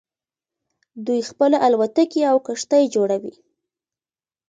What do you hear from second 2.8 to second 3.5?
جوړوي.